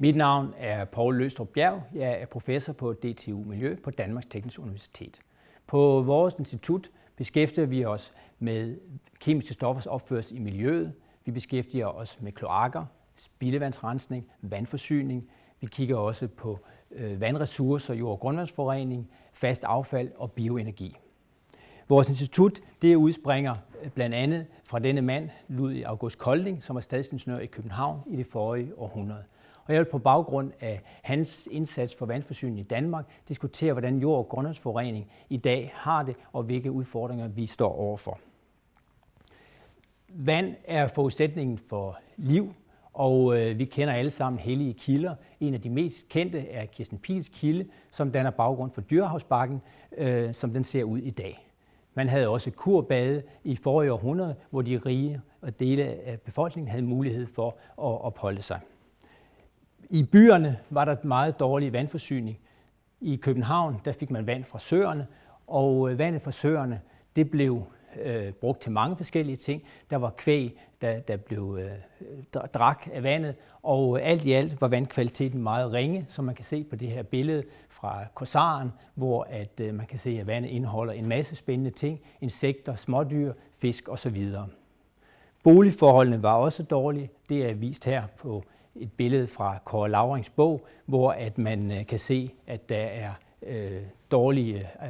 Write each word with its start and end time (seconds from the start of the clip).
Mit 0.00 0.16
navn 0.16 0.54
er 0.58 0.84
Poul 0.84 1.16
Løstrup 1.16 1.48
Bjerg. 1.48 1.82
Jeg 1.94 2.20
er 2.20 2.26
professor 2.26 2.72
på 2.72 2.92
DTU 2.92 3.44
Miljø 3.44 3.76
på 3.84 3.90
Danmarks 3.90 4.26
Tekniske 4.26 4.62
Universitet. 4.62 5.20
På 5.66 6.02
vores 6.02 6.34
institut 6.38 6.90
beskæftiger 7.16 7.66
vi 7.66 7.84
os 7.84 8.12
med 8.38 8.76
kemiske 9.20 9.52
stoffers 9.52 9.86
opførsel 9.86 10.36
i 10.36 10.40
miljøet. 10.40 10.92
Vi 11.24 11.30
beskæftiger 11.30 11.86
os 11.86 12.20
med 12.20 12.32
kloakker, 12.32 12.84
spildevandsrensning, 13.16 14.26
vandforsyning. 14.40 15.28
Vi 15.60 15.66
kigger 15.66 15.96
også 15.96 16.28
på 16.28 16.58
øh, 16.90 17.20
vandressourcer, 17.20 17.94
jord- 17.94 18.12
og 18.12 18.20
grundvandsforurening, 18.20 19.10
fast 19.32 19.64
affald 19.64 20.10
og 20.16 20.32
bioenergi. 20.32 20.96
Vores 21.88 22.08
institut 22.08 22.60
det 22.82 22.94
udspringer 22.94 23.54
øh, 23.82 23.90
blandt 23.90 24.14
andet 24.14 24.46
fra 24.64 24.78
denne 24.78 25.02
mand, 25.02 25.30
Ludvig 25.48 25.86
August 25.86 26.18
Kolding, 26.18 26.64
som 26.64 26.74
var 26.74 26.80
stadsingeniør 26.80 27.38
i 27.38 27.46
København 27.46 28.00
i 28.06 28.16
det 28.16 28.26
forrige 28.26 28.78
århundrede. 28.78 29.24
Og 29.68 29.74
jeg 29.74 29.80
vil 29.84 29.90
på 29.90 29.98
baggrund 29.98 30.52
af 30.60 30.80
hans 31.02 31.48
indsats 31.50 31.94
for 31.94 32.06
vandforsyning 32.06 32.58
i 32.58 32.62
Danmark 32.62 33.04
diskutere, 33.28 33.72
hvordan 33.72 33.98
jord- 33.98 34.18
og 34.18 34.28
grundvandsforurening 34.28 35.10
i 35.28 35.36
dag 35.36 35.72
har 35.74 36.02
det, 36.02 36.16
og 36.32 36.42
hvilke 36.42 36.72
udfordringer 36.72 37.28
vi 37.28 37.46
står 37.46 37.72
overfor. 37.72 38.18
Vand 40.08 40.54
er 40.64 40.88
forudsætningen 40.88 41.58
for 41.58 41.98
liv, 42.16 42.54
og 42.92 43.38
øh, 43.38 43.58
vi 43.58 43.64
kender 43.64 43.94
alle 43.94 44.10
sammen 44.10 44.38
hellige 44.38 44.74
kilder. 44.74 45.14
En 45.40 45.54
af 45.54 45.60
de 45.60 45.70
mest 45.70 46.08
kendte 46.08 46.48
er 46.48 46.66
Kirsten 46.66 46.98
Pils 46.98 47.28
kilde, 47.28 47.66
som 47.90 48.12
danner 48.12 48.30
baggrund 48.30 48.72
for 48.72 48.80
Dyrehavsbakken, 48.80 49.62
øh, 49.96 50.34
som 50.34 50.52
den 50.52 50.64
ser 50.64 50.84
ud 50.84 50.98
i 50.98 51.10
dag. 51.10 51.48
Man 51.94 52.08
havde 52.08 52.28
også 52.28 52.50
kurbade 52.50 53.22
i 53.44 53.56
forrige 53.56 53.92
århundrede, 53.92 54.34
hvor 54.50 54.62
de 54.62 54.80
rige 54.86 55.20
og 55.40 55.60
dele 55.60 55.84
af 55.84 56.20
befolkningen 56.20 56.70
havde 56.70 56.82
mulighed 56.82 57.26
for 57.26 57.48
at 57.78 58.00
opholde 58.00 58.42
sig. 58.42 58.60
I 59.90 60.02
byerne 60.02 60.58
var 60.70 60.84
der 60.84 60.96
meget 61.02 61.40
dårlig 61.40 61.72
vandforsyning. 61.72 62.38
I 63.00 63.16
København 63.16 63.80
der 63.84 63.92
fik 63.92 64.10
man 64.10 64.26
vand 64.26 64.44
fra 64.44 64.58
søerne, 64.58 65.06
og 65.46 65.90
øh, 65.90 65.98
vandet 65.98 66.22
fra 66.22 66.30
søerne 66.30 66.80
det 67.16 67.30
blev 67.30 67.62
øh, 68.02 68.32
brugt 68.32 68.60
til 68.60 68.72
mange 68.72 68.96
forskellige 68.96 69.36
ting. 69.36 69.62
Der 69.90 69.96
var 69.96 70.10
kvæg, 70.10 70.60
der, 70.80 71.00
der 71.00 71.16
blev 71.16 71.58
øh, 71.60 71.70
drak 72.54 72.88
af 72.92 73.02
vandet, 73.02 73.34
og 73.62 73.98
øh, 73.98 74.08
alt 74.10 74.24
i 74.24 74.32
alt 74.32 74.60
var 74.60 74.68
vandkvaliteten 74.68 75.42
meget 75.42 75.72
ringe, 75.72 76.06
som 76.08 76.24
man 76.24 76.34
kan 76.34 76.44
se 76.44 76.64
på 76.64 76.76
det 76.76 76.88
her 76.88 77.02
billede 77.02 77.42
fra 77.68 78.04
Korsaren, 78.14 78.72
hvor 78.94 79.26
at, 79.30 79.60
øh, 79.60 79.74
man 79.74 79.86
kan 79.86 79.98
se, 79.98 80.10
at 80.20 80.26
vandet 80.26 80.48
indeholder 80.48 80.92
en 80.92 81.08
masse 81.08 81.36
spændende 81.36 81.70
ting, 81.70 82.00
insekter, 82.20 82.76
smådyr, 82.76 83.32
fisk 83.58 83.88
osv. 83.88 84.34
Boligforholdene 85.42 86.22
var 86.22 86.34
også 86.34 86.62
dårlige. 86.62 87.10
Det 87.28 87.50
er 87.50 87.54
vist 87.54 87.84
her 87.84 88.02
på 88.18 88.44
et 88.78 88.92
billede 88.92 89.26
fra 89.26 89.58
Kåre 89.64 89.90
Laurings 89.90 90.30
bog, 90.30 90.66
hvor 90.86 91.12
at 91.12 91.38
man 91.38 91.70
øh, 91.70 91.86
kan 91.86 91.98
se, 91.98 92.30
at 92.46 92.68
der 92.68 92.76
er 92.76 93.12
øh, 93.42 93.82
dårlige 94.10 94.58
øh, 94.58 94.88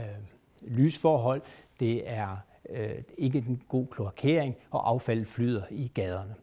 lysforhold, 0.63 1.43
det 1.81 2.11
er 2.11 2.37
øh, 2.71 2.91
ikke 3.19 3.39
en 3.39 3.63
god 3.69 3.87
kloakering, 3.87 4.57
og 4.71 4.89
affaldet 4.89 5.27
flyder 5.27 5.63
i 5.71 5.91
gaderne. 5.95 6.35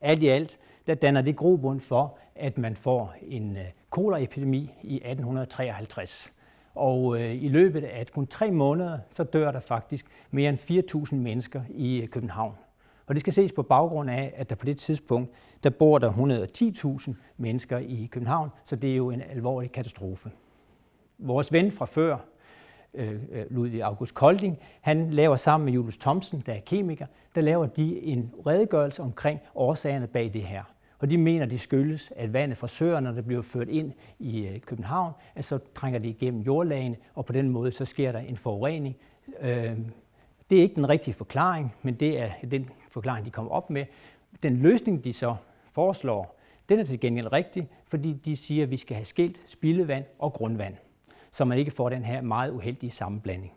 Alt 0.00 0.22
i 0.22 0.28
alt, 0.28 0.58
der 0.86 0.94
danner 0.94 1.22
det 1.22 1.36
grobund 1.36 1.80
for, 1.80 2.18
at 2.34 2.58
man 2.58 2.76
får 2.76 3.14
en 3.22 3.56
øh, 3.56 3.64
koleraepidemi 3.90 4.70
i 4.82 4.94
1853. 4.94 6.32
Og 6.74 7.20
øh, 7.20 7.42
i 7.44 7.48
løbet 7.48 7.84
af 7.84 8.06
kun 8.06 8.26
tre 8.26 8.50
måneder, 8.50 8.98
så 9.12 9.24
dør 9.24 9.52
der 9.52 9.60
faktisk 9.60 10.06
mere 10.30 10.48
end 10.48 11.06
4.000 11.08 11.14
mennesker 11.14 11.62
i 11.68 12.00
øh, 12.00 12.08
København. 12.08 12.54
Og 13.06 13.14
det 13.14 13.20
skal 13.20 13.32
ses 13.32 13.52
på 13.52 13.62
baggrund 13.62 14.10
af, 14.10 14.34
at 14.36 14.50
der 14.50 14.56
på 14.56 14.66
det 14.66 14.78
tidspunkt, 14.78 15.30
der 15.62 15.70
bor 15.70 15.98
der 15.98 16.12
110.000 16.12 17.14
mennesker 17.36 17.78
i 17.78 18.08
København, 18.12 18.50
så 18.64 18.76
det 18.76 18.92
er 18.92 18.96
jo 18.96 19.10
en 19.10 19.22
alvorlig 19.22 19.72
katastrofe. 19.72 20.30
Vores 21.18 21.52
ven 21.52 21.72
fra 21.72 21.86
før, 21.86 22.16
øh, 22.94 23.20
øh, 23.30 23.44
Ludvig 23.50 23.82
August 23.82 24.14
Kolding, 24.14 24.58
han 24.80 25.10
laver 25.10 25.36
sammen 25.36 25.64
med 25.64 25.72
Julius 25.72 25.96
Thomsen, 25.96 26.42
der 26.46 26.52
er 26.52 26.60
kemiker, 26.60 27.06
der 27.34 27.40
laver 27.40 27.66
de 27.66 28.02
en 28.02 28.32
redegørelse 28.46 29.02
omkring 29.02 29.40
årsagerne 29.54 30.06
bag 30.06 30.30
det 30.32 30.42
her. 30.42 30.62
Og 30.98 31.10
de 31.10 31.18
mener, 31.18 31.46
det 31.46 31.60
skyldes, 31.60 32.12
at 32.16 32.32
vandet 32.32 32.58
fra 32.58 32.68
søerne, 32.68 33.16
der 33.16 33.22
bliver 33.22 33.42
ført 33.42 33.68
ind 33.68 33.92
i 34.18 34.46
øh, 34.46 34.60
København, 34.60 35.12
at 35.34 35.44
så 35.44 35.58
trænger 35.74 35.98
det 35.98 36.08
igennem 36.08 36.40
jordlagene, 36.40 36.96
og 37.14 37.24
på 37.24 37.32
den 37.32 37.48
måde 37.48 37.72
så 37.72 37.84
sker 37.84 38.12
der 38.12 38.18
en 38.18 38.36
forurening. 38.36 38.96
Øh, 39.40 39.78
det 40.50 40.58
er 40.58 40.62
ikke 40.62 40.74
den 40.74 40.88
rigtige 40.88 41.14
forklaring, 41.14 41.74
men 41.82 41.94
det 41.94 42.20
er 42.20 42.30
den 42.50 42.70
forklaring, 42.90 43.26
de 43.26 43.30
kommer 43.30 43.52
op 43.52 43.70
med. 43.70 43.86
Den 44.42 44.56
løsning, 44.56 45.04
de 45.04 45.12
så 45.12 45.36
foreslår, 45.72 46.40
den 46.68 46.78
er 46.78 46.84
til 46.84 47.00
gengæld 47.00 47.32
rigtig, 47.32 47.68
fordi 47.88 48.12
de 48.12 48.36
siger, 48.36 48.62
at 48.62 48.70
vi 48.70 48.76
skal 48.76 48.94
have 48.94 49.04
skilt 49.04 49.40
spildevand 49.46 50.04
og 50.18 50.32
grundvand, 50.32 50.74
så 51.30 51.44
man 51.44 51.58
ikke 51.58 51.70
får 51.70 51.88
den 51.88 52.04
her 52.04 52.20
meget 52.20 52.50
uheldige 52.50 52.90
sammenblanding. 52.90 53.52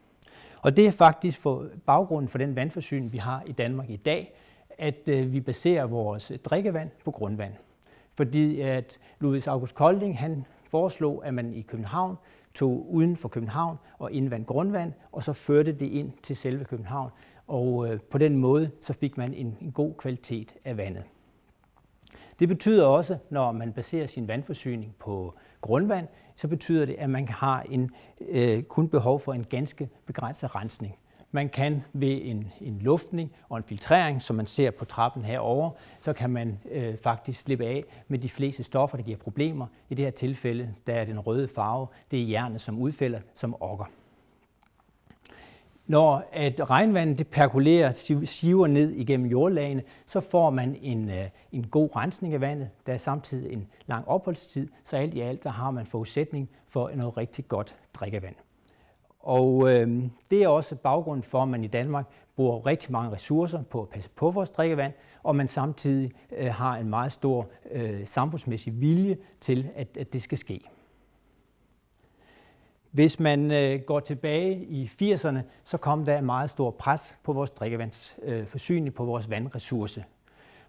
Og 0.62 0.78
det 0.78 0.88
er 0.88 0.92
faktisk 0.92 1.42
for 1.42 1.68
baggrunden 1.86 2.30
for 2.30 2.38
den 2.38 2.56
vandforsyning, 2.56 3.14
vi 3.14 3.18
har 3.18 3.44
i 3.48 3.52
Danmark 3.52 3.90
i 3.90 3.96
dag, 3.96 4.34
at 4.78 5.08
øh, 5.08 5.34
vi 5.34 5.40
baserer 5.40 5.86
vores 5.86 6.32
drikkevand 6.46 6.90
på 7.06 7.12
grundvand. 7.12 7.54
Fordi 8.16 8.62
at 8.62 9.00
Louis 9.20 9.48
August 9.48 9.76
Kolding 9.76 10.20
han 10.20 10.46
foreslog, 10.70 11.26
at 11.26 11.34
man 11.34 11.54
i 11.54 11.62
København 11.62 12.16
tog 12.58 12.94
uden 12.94 13.16
for 13.16 13.30
København 13.30 13.78
og 14.00 14.12
indvand 14.12 14.46
grundvand, 14.46 14.94
og 15.12 15.24
så 15.24 15.34
førte 15.34 15.72
det 15.72 15.86
ind 15.86 16.12
til 16.24 16.36
selve 16.36 16.64
København. 16.64 17.12
Og 17.48 17.90
øh, 17.90 18.00
på 18.02 18.18
den 18.18 18.36
måde 18.36 18.72
så 18.82 18.94
fik 18.94 19.18
man 19.18 19.34
en, 19.34 19.58
en 19.62 19.72
god 19.72 19.94
kvalitet 19.94 20.56
af 20.66 20.78
vandet. 20.78 21.04
Det 22.40 22.48
betyder 22.48 22.86
også, 22.86 23.18
når 23.30 23.52
man 23.52 23.74
baserer 23.74 24.08
sin 24.08 24.28
vandforsyning 24.28 24.96
på 25.00 25.34
grundvand, 25.62 26.08
så 26.36 26.48
betyder 26.48 26.86
det, 26.86 26.96
at 27.00 27.10
man 27.10 27.28
har 27.28 27.62
en, 27.62 27.92
øh, 28.30 28.64
kun 28.64 28.90
behov 28.90 29.20
for 29.20 29.34
en 29.34 29.44
ganske 29.44 29.90
begrænset 30.06 30.56
rensning. 30.56 30.98
Man 31.38 31.50
kan 31.50 31.84
ved 31.94 32.20
en, 32.24 32.52
en 32.62 32.80
luftning 32.82 33.32
og 33.50 33.58
en 33.58 33.64
filtrering, 33.64 34.22
som 34.22 34.36
man 34.36 34.46
ser 34.46 34.72
på 34.72 34.86
trappen 34.86 35.26
herover, 35.26 35.70
så 36.02 36.14
kan 36.14 36.30
man 36.30 36.60
øh, 36.72 36.98
faktisk 36.98 37.42
slippe 37.42 37.66
af 37.66 37.84
med 38.08 38.20
de 38.20 38.30
fleste 38.30 38.64
stoffer, 38.64 38.98
der 38.98 39.04
giver 39.04 39.18
problemer. 39.18 39.68
I 39.90 39.96
det 39.96 40.06
her 40.06 40.12
tilfælde, 40.12 40.74
der 40.88 40.94
er 40.94 41.06
den 41.06 41.20
røde 41.20 41.48
farve, 41.48 41.88
det 42.12 42.22
er 42.22 42.28
jernet, 42.28 42.62
som 42.62 42.80
udfælder 42.80 43.20
som 43.36 43.56
okker. 43.60 43.86
Når 45.88 46.24
at 46.32 46.70
regnvandet 46.70 47.18
det 47.18 47.28
perkulerer, 47.28 47.92
siver 48.26 48.68
ned 48.68 48.92
igennem 48.92 49.28
jordlagene, 49.28 49.84
så 50.08 50.20
får 50.20 50.50
man 50.50 50.78
en, 50.82 51.10
øh, 51.10 51.30
en 51.52 51.68
god 51.68 51.96
rensning 51.96 52.34
af 52.34 52.42
vandet. 52.42 52.70
Der 52.86 52.94
er 52.94 52.98
samtidig 52.98 53.54
en 53.54 53.68
lang 53.88 54.08
opholdstid, 54.08 54.68
så 54.86 54.98
alt 54.98 55.14
i 55.14 55.20
alt 55.20 55.44
der 55.44 55.50
har 55.50 55.72
man 55.72 55.86
forudsætning 55.86 56.50
for 56.68 56.92
noget 56.96 57.18
rigtig 57.18 57.48
godt 57.48 57.76
drikkevand. 57.94 58.36
Og 59.28 59.74
øh, 59.74 60.04
det 60.32 60.44
er 60.44 60.48
også 60.48 60.76
baggrund 60.76 61.24
for, 61.24 61.42
at 61.42 61.48
man 61.48 61.64
i 61.64 61.68
Danmark 61.68 62.06
bruger 62.36 62.66
rigtig 62.66 62.92
mange 62.92 63.12
ressourcer 63.12 63.64
på 63.64 63.82
at 63.82 63.90
passe 63.90 64.10
på 64.10 64.32
vores 64.32 64.50
drikkevand, 64.50 64.94
og 65.24 65.36
man 65.36 65.48
samtidig 65.48 66.12
øh, 66.38 66.54
har 66.54 66.78
en 66.78 66.90
meget 66.90 67.12
stor 67.12 67.50
øh, 67.72 68.08
samfundsmæssig 68.08 68.82
vilje 68.82 69.18
til, 69.42 69.70
at, 69.76 69.88
at 69.98 70.14
det 70.14 70.22
skal 70.22 70.38
ske. 70.38 70.62
Hvis 72.92 73.20
man 73.20 73.52
øh, 73.52 73.82
går 73.82 74.00
tilbage 74.00 74.66
i 74.66 74.86
80'erne, 75.02 75.40
så 75.64 75.78
kom 75.78 76.06
der 76.06 76.18
et 76.18 76.24
meget 76.24 76.50
stort 76.50 76.76
pres 76.76 77.18
på 77.24 77.34
vores 77.34 77.50
drikkevandsforsyning, 77.50 78.88
øh, 78.88 78.94
på 78.94 79.06
vores 79.06 79.30
vandressource. 79.30 80.06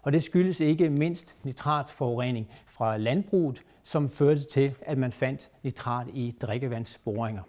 Og 0.01 0.13
det 0.13 0.23
skyldes 0.23 0.59
ikke 0.59 0.89
mindst 0.89 1.35
nitratforurening 1.43 2.47
fra 2.67 2.97
landbruget, 2.97 3.63
som 3.83 4.09
førte 4.09 4.43
til, 4.43 4.75
at 4.81 4.97
man 4.97 5.11
fandt 5.11 5.51
nitrat 5.63 6.07
i 6.13 6.35
drikkevandsboringer. 6.41 7.41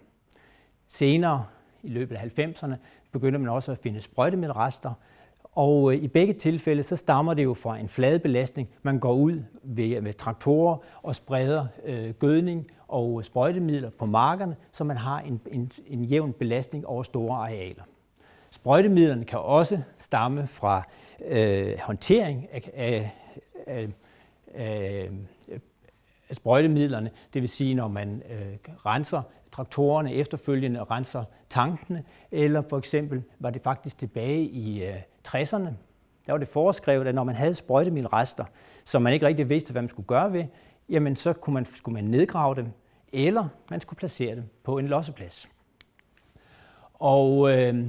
Senere, 0.91 1.45
i 1.83 1.89
løbet 1.89 2.15
af 2.15 2.39
90'erne, 2.39 2.73
begyndte 3.11 3.39
man 3.39 3.49
også 3.49 3.71
at 3.71 3.77
finde 3.77 4.01
sprøjtemiddelrester, 4.01 4.93
og 5.43 5.93
øh, 5.93 6.03
i 6.03 6.07
begge 6.07 6.33
tilfælde, 6.33 6.83
så 6.83 6.95
stammer 6.95 7.33
det 7.33 7.43
jo 7.43 7.53
fra 7.53 7.77
en 7.77 7.89
fladebelastning. 7.89 8.69
Man 8.83 8.99
går 8.99 9.13
ud 9.13 9.43
ved, 9.63 10.01
med 10.01 10.13
traktorer 10.13 10.77
og 11.03 11.15
spreder 11.15 11.67
øh, 11.85 12.09
gødning 12.09 12.67
og 12.87 13.19
øh, 13.19 13.23
sprøjtemidler 13.23 13.89
på 13.89 14.05
markerne, 14.05 14.55
så 14.71 14.83
man 14.83 14.97
har 14.97 15.19
en, 15.19 15.41
en, 15.51 15.71
en 15.87 16.03
jævn 16.03 16.33
belastning 16.33 16.87
over 16.87 17.03
store 17.03 17.37
arealer. 17.37 17.83
Sprøjtemidlerne 18.49 19.25
kan 19.25 19.39
også 19.39 19.81
stamme 19.99 20.47
fra 20.47 20.83
øh, 21.27 21.73
håndtering 21.83 22.47
af, 22.51 22.69
af, 22.73 23.11
af, 23.67 23.87
af, 23.87 23.89
af 24.53 25.09
sprøjtemidlerne, 26.35 27.11
det 27.33 27.41
vil 27.41 27.49
sige, 27.49 27.75
når 27.75 27.87
man 27.87 28.23
øh, 28.29 28.73
renser 28.85 29.21
traktorerne 29.51 30.13
efterfølgende 30.13 30.81
og 30.81 30.91
renser 30.91 31.23
tankene, 31.49 32.03
eller 32.31 32.61
for 32.61 32.77
eksempel 32.77 33.23
var 33.39 33.49
det 33.49 33.61
faktisk 33.61 33.97
tilbage 33.97 34.43
i 34.43 34.83
øh, 34.83 34.95
60'erne, 35.27 35.69
der 36.25 36.33
var 36.33 36.37
det 36.37 36.47
foreskrevet, 36.47 37.07
at 37.07 37.15
når 37.15 37.23
man 37.23 37.35
havde 37.35 37.53
sprøjtemiddelrester, 37.53 38.45
som 38.85 39.01
man 39.01 39.13
ikke 39.13 39.25
rigtig 39.25 39.49
vidste, 39.49 39.71
hvad 39.71 39.81
man 39.81 39.89
skulle 39.89 40.07
gøre 40.07 40.33
ved, 40.33 40.45
jamen 40.89 41.15
så 41.15 41.33
kunne 41.33 41.53
man, 41.53 41.65
skulle 41.65 41.93
man 41.93 42.03
nedgrave 42.03 42.55
dem, 42.55 42.67
eller 43.13 43.47
man 43.69 43.81
skulle 43.81 43.97
placere 43.97 44.35
dem 44.35 44.43
på 44.63 44.77
en 44.77 44.87
losseplads. 44.87 45.49
Og 46.93 47.57
øh, 47.57 47.85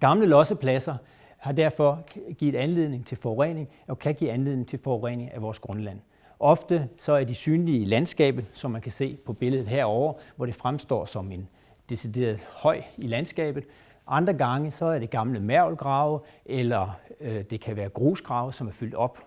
gamle 0.00 0.26
lossepladser 0.26 0.96
har 1.36 1.52
derfor 1.52 2.06
givet 2.32 2.54
anledning 2.54 3.06
til 3.06 3.16
forurening, 3.16 3.68
og 3.86 3.98
kan 3.98 4.14
give 4.14 4.30
anledning 4.30 4.68
til 4.68 4.78
forurening 4.84 5.32
af 5.32 5.42
vores 5.42 5.58
grundland. 5.58 6.00
Ofte 6.42 6.88
så 6.98 7.12
er 7.12 7.24
de 7.24 7.34
synlige 7.34 7.78
i 7.78 7.84
landskabet, 7.84 8.44
som 8.52 8.70
man 8.70 8.80
kan 8.80 8.92
se 8.92 9.16
på 9.24 9.32
billedet 9.32 9.66
herover, 9.68 10.14
hvor 10.36 10.46
det 10.46 10.54
fremstår 10.54 11.04
som 11.04 11.32
en 11.32 11.48
decideret 11.90 12.40
høj 12.50 12.82
i 12.98 13.06
landskabet. 13.06 13.64
Andre 14.06 14.34
gange 14.34 14.70
så 14.70 14.84
er 14.84 14.98
det 14.98 15.10
gamle 15.10 15.40
mærvelgrave, 15.40 16.20
eller 16.46 16.98
øh, 17.20 17.44
det 17.50 17.60
kan 17.60 17.76
være 17.76 17.88
grusgrave, 17.88 18.52
som 18.52 18.68
er 18.68 18.72
fyldt 18.72 18.94
op. 18.94 19.18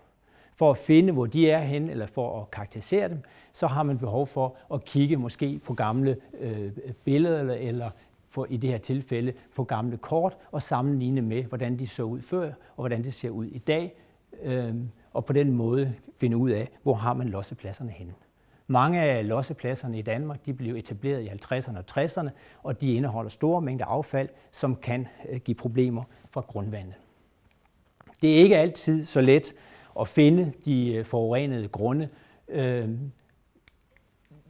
For 0.55 0.71
at 0.71 0.77
finde, 0.77 1.13
hvor 1.13 1.25
de 1.25 1.49
er 1.49 1.59
hen, 1.59 1.89
eller 1.89 2.05
for 2.05 2.41
at 2.41 2.51
karakterisere 2.51 3.09
dem, 3.09 3.21
så 3.53 3.67
har 3.67 3.83
man 3.83 3.97
behov 3.97 4.27
for 4.27 4.55
at 4.73 4.85
kigge 4.85 5.17
måske 5.17 5.59
på 5.65 5.73
gamle 5.73 6.17
øh, 6.39 6.71
billeder, 7.03 7.39
eller, 7.39 7.53
eller 7.53 7.89
på, 8.33 8.45
i 8.49 8.57
det 8.57 8.69
her 8.69 8.77
tilfælde 8.77 9.33
på 9.55 9.63
gamle 9.63 9.97
kort, 9.97 10.37
og 10.51 10.61
sammenligne 10.61 11.21
med, 11.21 11.43
hvordan 11.43 11.79
de 11.79 11.87
så 11.87 12.03
ud 12.03 12.21
før, 12.21 12.45
og 12.45 12.53
hvordan 12.75 13.03
det 13.03 13.13
ser 13.13 13.29
ud 13.29 13.45
i 13.45 13.57
dag, 13.57 13.93
øh, 14.43 14.75
og 15.15 15.25
på 15.25 15.33
den 15.33 15.51
måde 15.51 15.93
finde 16.17 16.37
ud 16.37 16.49
af, 16.49 16.69
hvor 16.83 16.93
har 16.93 17.13
man 17.13 17.29
lossepladserne 17.29 17.91
henne. 17.91 18.13
Mange 18.67 19.01
af 19.01 19.27
lossepladserne 19.27 19.99
i 19.99 20.01
Danmark 20.01 20.45
de 20.45 20.53
blev 20.53 20.75
etableret 20.75 21.21
i 21.21 21.27
50'erne 21.27 21.77
og 21.77 21.83
60'erne, 21.91 22.29
og 22.63 22.81
de 22.81 22.93
indeholder 22.93 23.29
store 23.29 23.61
mængder 23.61 23.85
affald, 23.85 24.29
som 24.51 24.75
kan 24.75 25.07
øh, 25.29 25.39
give 25.39 25.55
problemer 25.55 26.03
for 26.29 26.41
grundvandet. 26.41 26.93
Det 28.21 28.33
er 28.33 28.37
ikke 28.37 28.57
altid 28.57 29.05
så 29.05 29.21
let 29.21 29.53
at 29.99 30.07
finde 30.07 30.51
de 30.65 30.93
øh, 30.93 31.05
forurenede 31.05 31.67
grunde. 31.67 32.09
Øhm, 32.47 33.11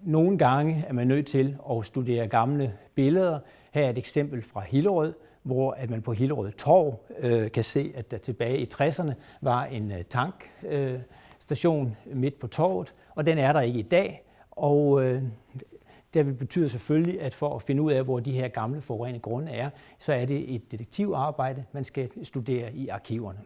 nogle 0.04 0.38
gange 0.38 0.86
er 0.88 0.94
man 0.94 1.08
nødt 1.08 1.28
til 1.28 1.58
at 1.72 1.86
studere 1.86 2.28
gamle 2.28 2.74
billeder. 2.96 3.40
Her 3.72 3.86
er 3.86 3.90
et 3.90 3.98
eksempel 3.98 4.42
fra 4.42 4.62
Hillerød, 4.62 5.14
hvor 5.46 5.72
at 5.72 5.90
man 5.90 6.02
på 6.02 6.14
Hillerød 6.14 6.52
Torv 6.52 7.00
øh, 7.20 7.52
kan 7.52 7.64
se, 7.64 7.92
at 7.96 8.12
der 8.12 8.18
tilbage 8.18 8.58
i 8.58 8.70
60'erne 8.74 9.14
var 9.42 9.66
en 9.66 9.92
øh, 9.92 10.04
tankstation 10.10 11.98
øh, 12.08 12.18
midt 12.18 12.40
på 12.40 12.48
torvet, 12.48 12.94
og 13.16 13.26
den 13.26 13.38
er 13.38 13.54
der 13.54 13.62
ikke 13.62 13.80
i 13.80 13.84
dag. 13.84 14.24
Og 14.52 15.04
øh, 15.04 15.24
det 16.14 16.38
betyder 16.38 16.68
selvfølgelig, 16.68 17.22
at 17.22 17.34
for 17.34 17.56
at 17.56 17.62
finde 17.62 17.82
ud 17.82 17.92
af, 17.92 18.04
hvor 18.04 18.20
de 18.20 18.32
her 18.32 18.48
gamle 18.48 18.82
forurenede 18.82 19.20
grunde 19.20 19.52
er, 19.52 19.70
så 20.00 20.14
er 20.14 20.26
det 20.26 20.56
et 20.56 20.72
detektivarbejde, 20.72 21.66
man 21.72 21.84
skal 21.84 22.10
studere 22.24 22.74
i 22.74 22.88
arkiverne. 22.88 23.40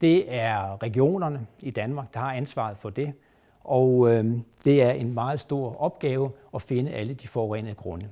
Det 0.00 0.34
er 0.34 0.82
regionerne 0.82 1.46
i 1.60 1.70
Danmark, 1.70 2.14
der 2.14 2.20
har 2.20 2.32
ansvaret 2.32 2.76
for 2.76 2.90
det, 2.90 3.12
og 3.60 4.10
øh, 4.10 4.24
det 4.64 4.82
er 4.82 4.90
en 4.90 5.14
meget 5.14 5.40
stor 5.40 5.76
opgave 5.76 6.30
at 6.54 6.62
finde 6.62 6.90
alle 6.90 7.14
de 7.14 7.28
forurenede 7.28 7.74
grunde. 7.74 8.08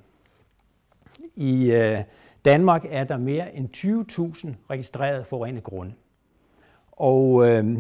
I 1.37 1.73
øh, 1.73 1.99
Danmark 2.45 2.87
er 2.91 3.05
der 3.05 3.17
mere 3.17 3.55
end 3.55 3.69
20.000 3.77 4.55
registrerede 4.71 5.25
forurenede 5.25 5.61
grunde. 5.61 5.93
Og 6.93 7.49
øh, 7.49 7.79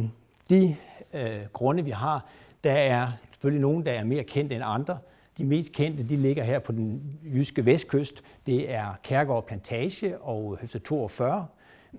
de 0.49 0.77
øh, 1.13 1.41
grunde, 1.53 1.85
vi 1.85 1.91
har, 1.91 2.27
der 2.65 2.73
er 2.73 3.09
selvfølgelig 3.31 3.61
nogle, 3.61 3.85
der 3.85 3.93
er 3.93 4.05
mere 4.05 4.25
kendte 4.25 4.55
end 4.55 4.65
andre. 4.67 4.99
De 5.39 5.45
mest 5.45 5.73
kendte 5.73 6.03
de 6.03 6.17
ligger 6.17 6.45
her 6.45 6.59
på 6.59 6.73
den 6.73 7.19
jyske 7.25 7.67
vestkyst. 7.67 8.23
Det 8.47 8.73
er 8.73 8.99
Kærgård 9.03 9.47
Plantage 9.47 10.19
og 10.19 10.59
Høfse 10.61 10.79
42, 10.79 11.47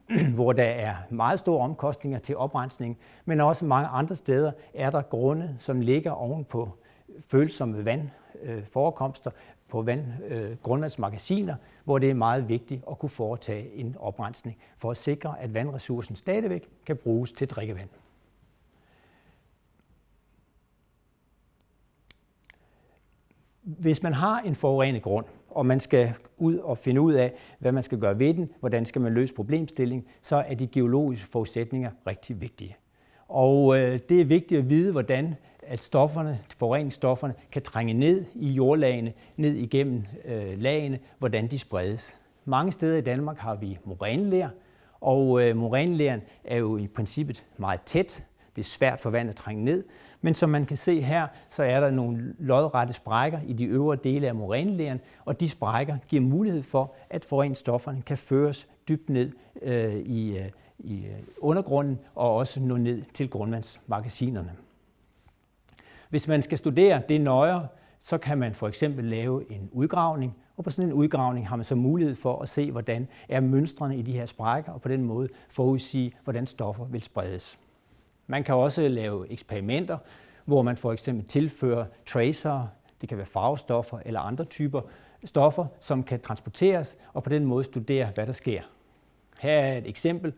hvor 0.35 0.53
der 0.53 0.63
er 0.63 0.95
meget 1.09 1.39
store 1.39 1.63
omkostninger 1.63 2.19
til 2.19 2.37
oprensning, 2.37 2.97
men 3.25 3.41
også 3.41 3.65
mange 3.65 3.87
andre 3.87 4.15
steder 4.15 4.51
er 4.73 4.89
der 4.89 5.01
grunde, 5.01 5.55
som 5.59 5.81
ligger 5.81 6.11
oven 6.11 6.45
på 6.45 6.69
følsomme 7.29 7.85
Øh, 8.41 8.65
forekomster 8.65 9.31
på 9.69 9.81
vandgrundvandsmagasiner, 9.81 11.53
øh, 11.53 11.83
hvor 11.83 11.97
det 11.99 12.09
er 12.09 12.13
meget 12.13 12.49
vigtigt 12.49 12.83
at 12.91 12.99
kunne 12.99 13.09
foretage 13.09 13.73
en 13.73 13.95
oprensning 13.99 14.57
for 14.77 14.91
at 14.91 14.97
sikre, 14.97 15.39
at 15.39 15.53
vandressourcen 15.53 16.15
stadigvæk 16.15 16.69
kan 16.85 16.97
bruges 16.97 17.31
til 17.31 17.47
drikkevand. 17.47 17.89
Hvis 23.63 24.03
man 24.03 24.13
har 24.13 24.39
en 24.39 24.55
forurenet 24.55 25.01
grund, 25.01 25.25
og 25.49 25.65
man 25.65 25.79
skal 25.79 26.13
ud 26.37 26.57
og 26.57 26.77
finde 26.77 27.01
ud 27.01 27.13
af, 27.13 27.33
hvad 27.59 27.71
man 27.71 27.83
skal 27.83 27.99
gøre 27.99 28.19
ved 28.19 28.33
den, 28.33 28.49
hvordan 28.59 28.85
skal 28.85 29.01
man 29.01 29.13
løse 29.13 29.33
problemstillingen, 29.33 30.07
så 30.21 30.35
er 30.35 30.55
de 30.55 30.67
geologiske 30.67 31.27
forudsætninger 31.27 31.91
rigtig 32.07 32.41
vigtige. 32.41 32.77
Og 33.27 33.79
øh, 33.79 33.99
det 34.09 34.21
er 34.21 34.25
vigtigt 34.25 34.59
at 34.59 34.69
vide, 34.69 34.91
hvordan 34.91 35.35
at 35.67 35.79
stofferne, 35.79 36.39
forureningsstofferne 36.57 37.33
kan 37.51 37.61
trænge 37.61 37.93
ned 37.93 38.25
i 38.35 38.51
jordlagene, 38.51 39.13
ned 39.37 39.55
igennem 39.55 40.03
øh, 40.25 40.61
lagene, 40.61 40.99
hvordan 41.19 41.47
de 41.47 41.59
spredes. 41.59 42.15
Mange 42.45 42.71
steder 42.71 42.97
i 42.97 43.01
Danmark 43.01 43.37
har 43.37 43.55
vi 43.55 43.77
morænelær, 43.85 44.47
og 45.01 45.41
øh, 45.41 45.55
morænelæren 45.55 46.21
er 46.43 46.57
jo 46.57 46.77
i 46.77 46.87
princippet 46.87 47.45
meget 47.57 47.81
tæt. 47.81 48.23
Det 48.55 48.61
er 48.61 48.65
svært 48.65 49.01
for 49.01 49.09
vand 49.09 49.29
at 49.29 49.35
trænge 49.35 49.63
ned, 49.63 49.83
men 50.21 50.33
som 50.33 50.49
man 50.49 50.65
kan 50.65 50.77
se 50.77 51.01
her, 51.01 51.27
så 51.49 51.63
er 51.63 51.79
der 51.79 51.91
nogle 51.91 52.35
lodrette 52.39 52.93
sprækker 52.93 53.39
i 53.47 53.53
de 53.53 53.65
øvre 53.65 53.95
dele 53.95 54.27
af 54.27 54.35
morænelæren, 54.35 55.01
og 55.25 55.39
de 55.39 55.49
sprækker 55.49 55.97
giver 56.07 56.21
mulighed 56.21 56.63
for, 56.63 56.93
at 57.09 57.25
forureningsstofferne 57.25 58.01
kan 58.01 58.17
føres 58.17 58.67
dybt 58.87 59.09
ned 59.09 59.31
øh, 59.61 59.95
i, 59.95 60.37
øh, 60.37 60.49
i 60.79 61.05
øh, 61.05 61.19
undergrunden 61.37 61.99
og 62.15 62.35
også 62.35 62.59
nå 62.59 62.77
ned 62.77 63.03
til 63.13 63.29
grundvandsmagasinerne. 63.29 64.51
Hvis 66.13 66.27
man 66.27 66.41
skal 66.41 66.57
studere 66.57 67.01
det 67.09 67.21
nøjere, 67.21 67.67
så 68.01 68.17
kan 68.17 68.37
man 68.37 68.53
for 68.53 68.67
eksempel 68.67 69.05
lave 69.05 69.51
en 69.51 69.69
udgravning, 69.71 70.35
og 70.57 70.63
på 70.63 70.69
sådan 70.69 70.85
en 70.85 70.93
udgravning 70.93 71.47
har 71.47 71.55
man 71.55 71.63
så 71.63 71.75
mulighed 71.75 72.15
for 72.15 72.41
at 72.41 72.49
se, 72.49 72.71
hvordan 72.71 73.07
er 73.29 73.39
mønstrene 73.39 73.97
i 73.97 74.01
de 74.01 74.11
her 74.11 74.25
sprækker, 74.25 74.71
og 74.71 74.81
på 74.81 74.89
den 74.89 75.03
måde 75.03 75.29
forudsige, 75.49 76.11
hvordan 76.23 76.47
stoffer 76.47 76.85
vil 76.85 77.01
spredes. 77.01 77.59
Man 78.27 78.43
kan 78.43 78.55
også 78.55 78.87
lave 78.87 79.31
eksperimenter, 79.31 79.97
hvor 80.45 80.61
man 80.61 80.77
for 80.77 80.91
eksempel 80.91 81.25
tilfører 81.25 81.85
tracer, 82.05 82.67
det 83.01 83.09
kan 83.09 83.17
være 83.17 83.27
farvestoffer 83.27 83.99
eller 84.05 84.19
andre 84.19 84.45
typer 84.45 84.81
stoffer, 85.25 85.65
som 85.79 86.03
kan 86.03 86.19
transporteres, 86.19 86.97
og 87.13 87.23
på 87.23 87.29
den 87.29 87.45
måde 87.45 87.63
studere, 87.63 88.09
hvad 88.15 88.25
der 88.25 88.33
sker. 88.33 88.61
Her 89.39 89.51
er 89.51 89.77
et 89.77 89.87
eksempel, 89.87 90.33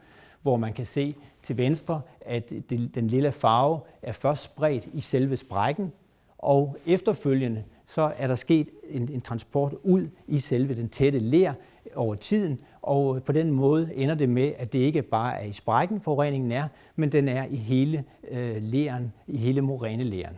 hvor 0.45 0.57
man 0.57 0.73
kan 0.73 0.85
se 0.85 1.15
til 1.43 1.57
venstre, 1.57 2.01
at 2.21 2.53
den 2.69 3.07
lille 3.07 3.31
farve 3.31 3.79
er 4.01 4.11
først 4.11 4.43
spredt 4.43 4.89
i 4.93 5.01
selve 5.01 5.37
sprækken, 5.37 5.91
og 6.37 6.77
efterfølgende 6.85 7.63
så 7.85 8.13
er 8.17 8.27
der 8.27 8.35
sket 8.35 8.69
en, 8.89 9.09
en 9.09 9.21
transport 9.21 9.75
ud 9.83 10.07
i 10.27 10.39
selve 10.39 10.75
den 10.75 10.89
tætte 10.89 11.19
ler 11.19 11.53
over 11.95 12.15
tiden, 12.15 12.59
og 12.81 13.23
på 13.23 13.31
den 13.31 13.51
måde 13.51 13.95
ender 13.95 14.15
det 14.15 14.29
med, 14.29 14.53
at 14.57 14.73
det 14.73 14.79
ikke 14.79 15.01
bare 15.01 15.41
er 15.41 15.45
i 15.45 15.51
sprækken, 15.51 16.01
forureningen 16.01 16.51
er, 16.51 16.67
men 16.95 17.11
den 17.11 17.27
er 17.27 17.45
i 17.45 17.55
hele 17.55 18.03
øh, 18.27 18.63
leren, 18.63 19.13
i 19.27 19.37
hele 19.37 19.61
morænelæren. 19.61 20.37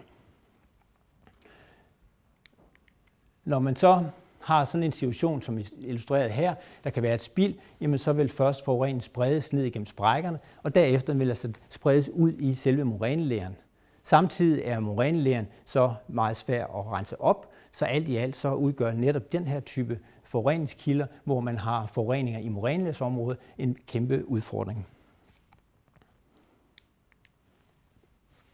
Når 3.45 3.59
man 3.59 3.75
så 3.75 4.03
har 4.47 4.65
sådan 4.65 4.83
en 4.83 4.91
situation, 4.91 5.41
som 5.41 5.59
illustreret 5.81 6.31
her, 6.31 6.55
der 6.83 6.89
kan 6.89 7.03
være 7.03 7.13
et 7.13 7.21
spild, 7.21 7.55
jamen 7.81 7.97
så 7.97 8.13
vil 8.13 8.29
først 8.29 8.65
forureningen 8.65 9.01
spredes 9.01 9.53
ned 9.53 9.63
igennem 9.63 9.85
sprækkerne, 9.85 10.39
og 10.63 10.75
derefter 10.75 11.13
vil 11.13 11.29
altså 11.29 11.51
spredes 11.69 12.09
ud 12.09 12.33
i 12.39 12.53
selve 12.53 12.83
morænelæren. 12.83 13.55
Samtidig 14.03 14.63
er 14.63 14.79
morænelæren 14.79 15.47
så 15.65 15.93
meget 16.07 16.37
svær 16.37 16.65
at 16.65 16.91
rense 16.91 17.21
op, 17.21 17.51
så 17.71 17.85
alt 17.85 18.07
i 18.07 18.15
alt 18.15 18.35
så 18.35 18.53
udgør 18.53 18.91
netop 18.91 19.31
den 19.31 19.47
her 19.47 19.59
type 19.59 19.99
forureningskilder, 20.23 21.07
hvor 21.23 21.39
man 21.39 21.57
har 21.57 21.85
forureninger 21.85 22.39
i 22.39 22.49
morænelæsområdet, 22.49 23.37
en 23.57 23.77
kæmpe 23.87 24.29
udfordring. 24.29 24.87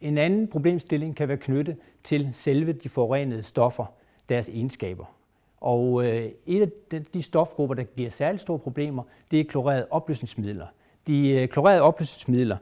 En 0.02 0.18
anden 0.18 0.48
problemstilling 0.48 1.16
kan 1.16 1.28
være 1.28 1.38
knyttet 1.38 1.78
til 2.04 2.30
selve 2.32 2.74
de 2.74 2.90
forurenede 2.90 3.44
stoffer, 3.44 3.86
deres 4.30 4.50
egenskaber. 4.50 5.06
Og 5.64 6.06
øh, 6.06 6.30
et 6.46 6.74
af 6.92 7.06
de 7.14 7.22
stofgrupper, 7.22 7.76
der 7.76 7.84
giver 7.84 8.10
særligt 8.10 8.42
store 8.42 8.60
problemer, 8.60 9.04
det 9.32 9.40
er 9.40 9.44
klorerede 9.44 9.88
opløsningsmidler. 9.90 10.66
De 11.08 11.30
øh, 11.30 11.48
klorerede 11.48 11.82
opløsningsmidler 11.82 12.58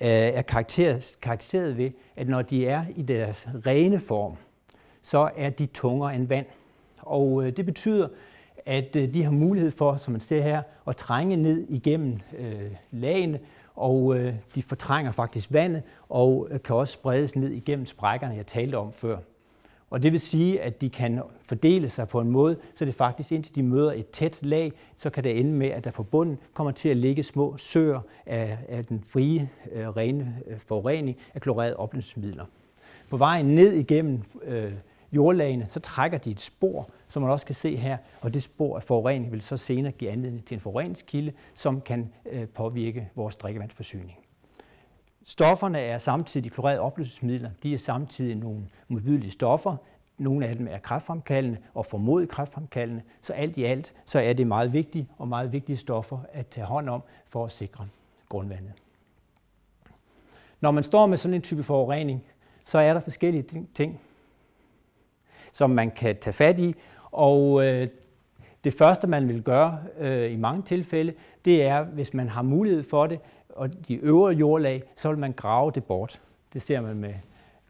øh, 0.00 0.08
er 0.08 0.42
karakteriseret 0.42 1.76
ved, 1.76 1.90
at 2.16 2.28
når 2.28 2.42
de 2.42 2.66
er 2.66 2.84
i 2.96 3.02
deres 3.02 3.48
rene 3.66 4.00
form, 4.00 4.36
så 5.02 5.30
er 5.36 5.50
de 5.50 5.66
tungere 5.66 6.14
end 6.14 6.26
vand. 6.26 6.46
Og 6.98 7.46
øh, 7.46 7.56
det 7.56 7.66
betyder, 7.66 8.08
at 8.66 8.96
øh, 8.96 9.14
de 9.14 9.24
har 9.24 9.30
mulighed 9.30 9.70
for, 9.70 9.96
som 9.96 10.12
man 10.12 10.20
ser 10.20 10.42
her, 10.42 10.62
at 10.88 10.96
trænge 10.96 11.36
ned 11.36 11.66
igennem 11.68 12.18
øh, 12.38 12.70
lagene, 12.90 13.40
og 13.74 14.16
de 14.54 14.62
fortrænger 14.62 15.12
faktisk 15.12 15.52
vandet, 15.52 15.82
og 16.08 16.48
kan 16.64 16.76
også 16.76 16.92
spredes 16.92 17.36
ned 17.36 17.50
igennem 17.50 17.86
sprækkerne, 17.86 18.34
jeg 18.34 18.46
talte 18.46 18.74
om 18.74 18.92
før. 18.92 19.16
Og 19.90 20.02
det 20.02 20.12
vil 20.12 20.20
sige, 20.20 20.60
at 20.60 20.80
de 20.80 20.90
kan 20.90 21.20
fordele 21.48 21.88
sig 21.88 22.08
på 22.08 22.20
en 22.20 22.30
måde, 22.30 22.56
så 22.74 22.84
det 22.84 22.94
faktisk 22.94 23.32
indtil 23.32 23.54
de 23.54 23.62
møder 23.62 23.92
et 23.92 24.10
tæt 24.10 24.38
lag, 24.42 24.72
så 24.96 25.10
kan 25.10 25.24
det 25.24 25.40
ende 25.40 25.52
med, 25.52 25.68
at 25.68 25.84
der 25.84 25.90
på 25.90 26.02
bunden 26.02 26.38
kommer 26.54 26.70
til 26.70 26.88
at 26.88 26.96
ligge 26.96 27.22
små 27.22 27.56
søer 27.56 28.00
af, 28.26 28.58
af 28.68 28.84
den 28.84 29.04
frie, 29.08 29.50
øh, 29.72 29.88
rene 29.88 30.42
øh, 30.46 30.58
forurening 30.58 31.16
af 31.34 31.40
klorerede 31.40 31.76
opløsningsmidler. 31.76 32.44
På 33.10 33.16
vejen 33.16 33.46
ned 33.46 33.72
igennem 33.72 34.22
øh, 34.42 34.72
jordlagene, 35.12 35.66
så 35.68 35.80
trækker 35.80 36.18
de 36.18 36.30
et 36.30 36.40
spor, 36.40 36.90
som 37.08 37.22
man 37.22 37.30
også 37.30 37.46
kan 37.46 37.54
se 37.54 37.76
her, 37.76 37.96
og 38.20 38.34
det 38.34 38.42
spor 38.42 38.76
af 38.76 38.82
forurening 38.82 39.32
vil 39.32 39.40
så 39.40 39.56
senere 39.56 39.92
give 39.92 40.10
anledning 40.10 40.44
til 40.44 40.54
en 40.54 40.60
forureningskilde, 40.60 41.32
som 41.54 41.80
kan 41.80 42.12
øh, 42.32 42.48
påvirke 42.48 43.10
vores 43.14 43.36
drikkevandsforsyning. 43.36 44.25
Stofferne 45.28 45.78
er 45.78 45.98
samtidig 45.98 46.52
klorerede 46.52 46.80
opløsningsmidler. 46.80 47.50
De 47.62 47.74
er 47.74 47.78
samtidig 47.78 48.36
nogle 48.36 48.68
modbydelige 48.88 49.30
stoffer. 49.30 49.76
Nogle 50.18 50.46
af 50.46 50.56
dem 50.56 50.68
er 50.70 50.78
kræftfremkaldende 50.78 51.58
og 51.74 51.86
formodet 51.86 52.28
kræftfremkaldende. 52.28 53.02
Så 53.20 53.32
alt 53.32 53.56
i 53.56 53.64
alt 53.64 53.94
så 54.04 54.20
er 54.20 54.32
det 54.32 54.46
meget 54.46 54.72
vigtige 54.72 55.08
og 55.18 55.28
meget 55.28 55.52
vigtige 55.52 55.76
stoffer 55.76 56.18
at 56.32 56.46
tage 56.46 56.66
hånd 56.66 56.88
om 56.88 57.02
for 57.28 57.44
at 57.44 57.52
sikre 57.52 57.88
grundvandet. 58.28 58.72
Når 60.60 60.70
man 60.70 60.82
står 60.82 61.06
med 61.06 61.16
sådan 61.16 61.34
en 61.34 61.42
type 61.42 61.62
forurening, 61.62 62.24
så 62.64 62.78
er 62.78 62.92
der 62.92 63.00
forskellige 63.00 63.66
ting, 63.74 64.00
som 65.52 65.70
man 65.70 65.90
kan 65.90 66.16
tage 66.20 66.34
fat 66.34 66.58
i. 66.58 66.74
Og 67.10 67.66
øh, 67.66 67.88
det 68.64 68.74
første, 68.74 69.06
man 69.06 69.28
vil 69.28 69.42
gøre 69.42 69.78
øh, 69.98 70.32
i 70.32 70.36
mange 70.36 70.62
tilfælde, 70.62 71.14
det 71.44 71.62
er, 71.62 71.82
hvis 71.82 72.14
man 72.14 72.28
har 72.28 72.42
mulighed 72.42 72.82
for 72.82 73.06
det, 73.06 73.20
og 73.56 73.88
de 73.88 73.94
øvre 73.94 74.32
jordlag, 74.32 74.82
så 74.96 75.08
vil 75.08 75.18
man 75.18 75.32
grave 75.32 75.72
det 75.74 75.84
bort. 75.84 76.20
Det 76.52 76.62
ser 76.62 76.80
man 76.80 76.96
med 76.96 77.14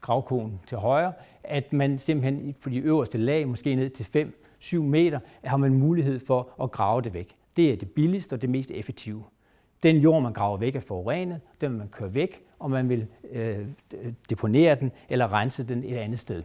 gravkonen 0.00 0.60
til 0.66 0.78
højre, 0.78 1.12
at 1.44 1.72
man 1.72 1.98
simpelthen 1.98 2.54
på 2.62 2.70
de 2.70 2.78
øverste 2.78 3.18
lag, 3.18 3.48
måske 3.48 3.74
ned 3.74 3.90
til 3.90 4.32
5-7 4.60 4.76
meter, 4.76 5.20
har 5.44 5.56
man 5.56 5.74
mulighed 5.74 6.18
for 6.18 6.48
at 6.62 6.70
grave 6.70 7.02
det 7.02 7.14
væk. 7.14 7.36
Det 7.56 7.72
er 7.72 7.76
det 7.76 7.90
billigste 7.90 8.32
og 8.32 8.42
det 8.42 8.50
mest 8.50 8.70
effektive. 8.70 9.24
Den 9.82 9.96
jord, 9.96 10.22
man 10.22 10.32
graver 10.32 10.56
væk, 10.56 10.76
er 10.76 10.80
forurenet, 10.80 11.40
den 11.60 11.70
vil 11.70 11.78
man 11.78 11.88
køre 11.88 12.14
væk, 12.14 12.42
og 12.58 12.70
man 12.70 12.88
vil 12.88 13.06
øh, 13.32 13.66
deponere 14.30 14.74
den 14.74 14.92
eller 15.08 15.32
rense 15.32 15.64
den 15.64 15.84
et 15.84 15.96
andet 15.96 16.18
sted. 16.18 16.42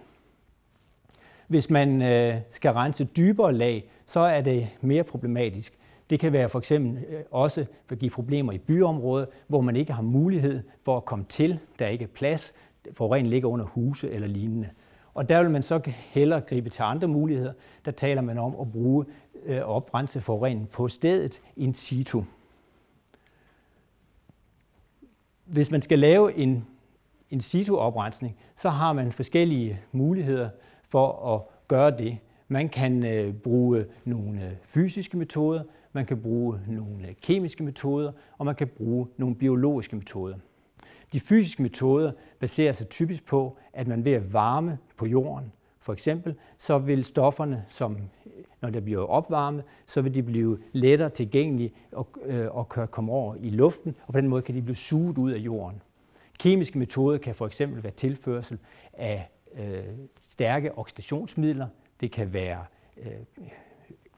Hvis 1.47 1.69
man 1.69 2.01
øh, 2.01 2.35
skal 2.51 2.71
rense 2.71 3.03
dybere 3.03 3.53
lag, 3.53 3.89
så 4.05 4.19
er 4.19 4.41
det 4.41 4.67
mere 4.81 5.03
problematisk. 5.03 5.73
Det 6.11 6.19
kan 6.19 6.33
være 6.33 6.49
for 6.49 6.59
eksempel 6.59 7.03
øh, 7.03 7.23
også 7.31 7.65
at 7.89 7.99
give 7.99 8.11
problemer 8.11 8.51
i 8.51 8.57
byområder, 8.57 9.25
hvor 9.47 9.61
man 9.61 9.75
ikke 9.75 9.93
har 9.93 10.01
mulighed 10.01 10.63
for 10.85 10.97
at 10.97 11.05
komme 11.05 11.25
til, 11.29 11.59
der 11.79 11.85
er 11.85 11.89
ikke 11.89 12.03
er 12.03 12.07
plads, 12.07 12.53
forureningen 12.93 13.29
ligger 13.29 13.49
under 13.49 13.65
huse 13.65 14.11
eller 14.11 14.27
lignende. 14.27 14.69
Og 15.13 15.29
der 15.29 15.41
vil 15.41 15.51
man 15.51 15.63
så 15.63 15.81
hellere 15.87 16.41
gribe 16.41 16.69
til 16.69 16.81
andre 16.81 17.07
muligheder. 17.07 17.53
Der 17.85 17.91
taler 17.91 18.21
man 18.21 18.37
om 18.37 18.55
at 18.61 18.71
bruge 18.71 19.05
øh, 19.45 19.57
og 19.57 19.75
oprense 19.75 20.21
forureningen 20.21 20.67
på 20.67 20.87
stedet 20.87 21.41
in 21.55 21.73
situ. 21.73 22.23
Hvis 25.45 25.71
man 25.71 25.81
skal 25.81 25.99
lave 25.99 26.35
en 26.35 26.65
in 27.29 27.41
situ 27.41 27.77
oprensning, 27.77 28.35
så 28.57 28.69
har 28.69 28.93
man 28.93 29.11
forskellige 29.11 29.79
muligheder 29.91 30.49
for 30.89 31.35
at 31.35 31.41
gøre 31.67 31.97
det. 31.97 32.17
Man 32.51 32.69
kan 32.69 33.05
øh, 33.05 33.33
bruge 33.33 33.85
nogle 34.05 34.45
øh, 34.45 34.51
fysiske 34.63 35.17
metoder, 35.17 35.63
man 35.93 36.05
kan 36.05 36.21
bruge 36.21 36.59
nogle 36.67 37.07
øh, 37.07 37.13
kemiske 37.21 37.63
metoder, 37.63 38.11
og 38.37 38.45
man 38.45 38.55
kan 38.55 38.67
bruge 38.67 39.07
nogle 39.17 39.35
biologiske 39.35 39.95
metoder. 39.95 40.35
De 41.13 41.19
fysiske 41.19 41.61
metoder 41.61 42.11
baserer 42.39 42.71
sig 42.71 42.89
typisk 42.89 43.25
på, 43.25 43.57
at 43.73 43.87
man 43.87 44.05
ved 44.05 44.11
at 44.11 44.33
varme 44.33 44.77
på 44.97 45.05
jorden, 45.05 45.51
for 45.79 45.93
eksempel, 45.93 46.35
så 46.57 46.77
vil 46.77 47.03
stofferne, 47.03 47.65
som 47.69 47.97
når 48.61 48.69
der 48.69 48.79
bliver 48.79 49.05
opvarmet, 49.05 49.63
så 49.85 50.01
vil 50.01 50.13
de 50.13 50.23
blive 50.23 50.59
lettere 50.71 51.09
tilgængelige 51.09 51.71
og, 51.91 52.07
øh, 52.25 52.55
og 52.55 52.69
komme 52.69 53.11
over 53.11 53.35
i 53.39 53.49
luften, 53.49 53.95
og 54.07 54.13
på 54.13 54.21
den 54.21 54.27
måde 54.27 54.41
kan 54.41 54.55
de 54.55 54.61
blive 54.61 54.75
suget 54.75 55.17
ud 55.17 55.31
af 55.31 55.37
jorden. 55.37 55.81
Kemiske 56.39 56.79
metoder 56.79 57.17
kan 57.17 57.35
for 57.35 57.45
eksempel 57.45 57.83
være 57.83 57.93
tilførsel 57.93 58.57
af 58.93 59.29
øh, 59.59 59.83
stærke 60.19 60.77
oxidationsmidler. 60.77 61.67
Det 62.01 62.11
kan 62.11 62.33
være 62.33 62.65
øh, 62.97 63.11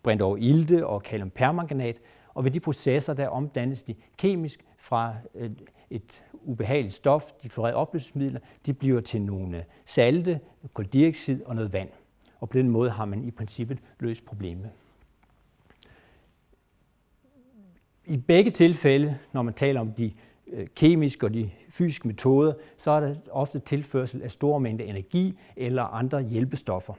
brint 0.03 0.21
over 0.21 0.37
ilte 0.37 0.87
og 0.87 1.03
kaliumpermanganat, 1.03 1.99
og 2.33 2.43
ved 2.43 2.51
de 2.51 2.59
processer, 2.59 3.13
der 3.13 3.27
omdannes 3.27 3.83
de 3.83 3.95
kemisk 4.17 4.65
fra 4.77 5.15
øh, 5.35 5.51
et 5.89 6.23
ubehageligt 6.33 6.93
stof, 6.93 7.31
de 7.43 7.49
klorerede 7.49 7.75
opløsningsmidler, 7.75 8.39
de 8.65 8.73
bliver 8.73 9.01
til 9.01 9.21
nogle 9.21 9.65
salte, 9.85 10.39
koldioxid 10.73 11.43
og 11.45 11.55
noget 11.55 11.73
vand. 11.73 11.89
Og 12.39 12.49
på 12.49 12.57
den 12.57 12.69
måde 12.69 12.89
har 12.89 13.05
man 13.05 13.23
i 13.23 13.31
princippet 13.31 13.79
løst 13.99 14.25
problemet. 14.25 14.69
I 18.05 18.17
begge 18.17 18.51
tilfælde, 18.51 19.17
når 19.31 19.41
man 19.41 19.53
taler 19.53 19.81
om 19.81 19.93
de 19.93 20.13
øh, 20.47 20.67
kemiske 20.75 21.25
og 21.25 21.33
de 21.33 21.51
fysiske 21.69 22.07
metoder, 22.07 22.53
så 22.77 22.91
er 22.91 22.99
der 22.99 23.15
ofte 23.31 23.59
tilførsel 23.59 24.21
af 24.21 24.31
store 24.31 24.59
mængder 24.59 24.85
energi 24.85 25.39
eller 25.55 25.83
andre 25.83 26.21
hjælpestoffer. 26.21 26.93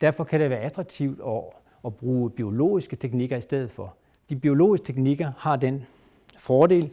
Derfor 0.00 0.24
kan 0.24 0.40
det 0.40 0.50
være 0.50 0.58
attraktivt 0.58 1.20
at, 1.26 1.42
at 1.84 1.94
bruge 1.94 2.30
biologiske 2.30 2.96
teknikker 2.96 3.36
i 3.36 3.40
stedet 3.40 3.70
for. 3.70 3.96
De 4.28 4.36
biologiske 4.36 4.86
teknikker 4.86 5.32
har 5.38 5.56
den 5.56 5.86
fordel, 6.38 6.90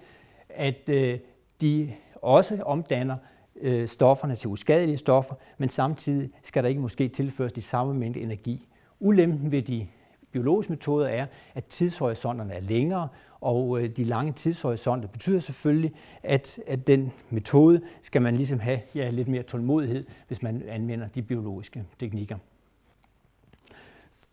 at 0.50 0.90
øh, 0.90 1.20
de 1.62 1.94
også 2.16 2.60
omdanner 2.66 3.18
øh, 3.62 3.88
stofferne 3.88 4.36
til 4.36 4.50
uskadelige 4.50 4.98
stoffer, 4.98 5.36
men 5.58 5.70
samtidig 5.70 6.30
skal 6.44 6.64
der 6.64 6.70
ikke 6.70 6.82
måske 6.82 7.08
tilføres 7.08 7.54
de 7.54 7.62
samme 7.62 7.94
mængde 7.94 8.20
energi. 8.20 8.68
Ulempen 9.00 9.52
ved 9.52 9.62
de 9.62 9.88
biologiske 10.32 10.72
metoder 10.72 11.08
er, 11.08 11.26
at 11.56 11.66
tidshorisonterne 11.66 12.54
er 12.54 12.62
længere, 12.62 13.08
og 13.42 13.82
øh, 13.82 13.90
de 13.90 14.04
lange 14.04 14.32
tidshorisonter 14.34 15.08
betyder 15.08 15.40
selvfølgelig, 15.40 15.92
at, 16.24 16.60
at 16.68 16.88
den 16.88 17.12
metode 17.30 17.82
skal 18.02 18.22
man 18.22 18.36
ligesom 18.38 18.60
have 18.60 18.80
ja, 18.96 19.10
lidt 19.10 19.28
mere 19.28 19.44
tålmodighed, 19.44 20.06
hvis 20.28 20.42
man 20.42 20.64
anvender 20.68 21.08
de 21.08 21.22
biologiske 21.22 21.86
teknikker. 22.00 22.38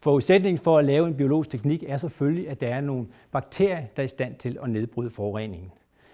Forudsætningen 0.03 0.59
for 0.59 0.79
at 0.79 0.85
lave 0.85 1.07
en 1.07 1.15
biologisk 1.15 1.51
teknik 1.51 1.85
er 1.87 1.97
selvfølgelig, 1.97 2.49
at 2.49 2.61
der 2.61 2.69
er 2.69 2.81
nogle 2.81 3.07
bakterier, 3.33 3.83
der 3.97 4.03
er 4.03 4.05
i 4.05 4.09
stand 4.09 4.35
til 4.35 4.59
at 4.63 4.71
nedbryde 4.71 5.11
forureningen. 5.11 5.73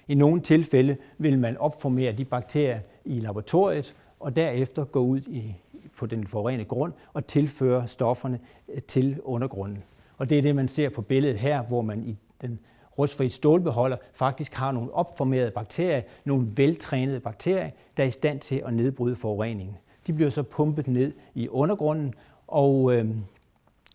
I 0.09 0.15
nogle 0.15 0.41
tilfælde 0.41 0.97
vil 1.19 1.39
man 1.39 1.57
opformere 1.57 2.13
de 2.13 2.25
bakterier 2.25 2.81
i 3.05 3.21
laboratoriet, 3.21 3.95
og 4.21 4.37
derefter 4.37 4.85
gå 4.85 5.01
ud 5.01 5.21
i, 5.21 5.55
på 5.97 6.07
den 6.07 6.27
forurenede 6.27 6.65
grund 6.65 6.93
og 7.13 7.27
tilføre 7.27 7.89
stofferne 7.89 8.41
øh, 8.69 8.83
til 8.83 9.21
undergrunden. 9.25 9.85
Og 10.19 10.31
det 10.31 10.39
er 10.39 10.43
det, 10.43 10.57
man 10.57 10.69
ser 10.69 10.89
på 10.89 11.03
billedet 11.03 11.39
her, 11.39 11.63
hvor 11.63 11.83
man 11.83 12.05
i 12.05 12.17
den 12.41 12.59
rustfri 12.99 13.29
stålbeholder 13.29 13.97
faktisk 14.13 14.55
har 14.55 14.73
nogle 14.73 14.95
opformerede 14.95 15.51
bakterier, 15.51 16.03
nogle 16.25 16.49
veltrænede 16.57 17.21
bakterier, 17.21 17.71
der 17.97 18.03
er 18.03 18.07
i 18.07 18.11
stand 18.11 18.41
til 18.41 18.63
at 18.67 18.75
nedbryde 18.75 19.17
forureningen. 19.17 19.77
De 20.07 20.13
bliver 20.13 20.31
så 20.31 20.43
pumpet 20.43 20.89
ned 20.89 21.13
i 21.35 21.49
undergrunden 21.49 22.15
og 22.47 22.95
øh, 22.95 23.09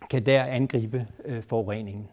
kan 0.09 0.25
der 0.25 0.43
angribe 0.43 1.07
øh, 1.25 1.43
forureningen. 1.43 2.09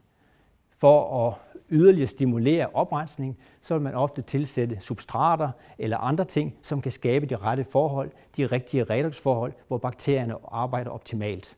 For 0.76 1.28
at 1.28 1.34
yderligere 1.70 2.06
stimulere 2.06 2.66
oprensning, 2.74 3.38
så 3.62 3.74
vil 3.74 3.82
man 3.82 3.94
ofte 3.94 4.22
tilsætte 4.22 4.80
substrater 4.80 5.50
eller 5.78 5.98
andre 5.98 6.24
ting, 6.24 6.54
som 6.62 6.82
kan 6.82 6.92
skabe 6.92 7.26
de 7.26 7.36
rette 7.36 7.64
forhold, 7.64 8.10
de 8.36 8.46
rigtige 8.46 8.84
redoxforhold, 8.84 9.52
hvor 9.68 9.78
bakterierne 9.78 10.34
arbejder 10.52 10.90
optimalt. 10.90 11.56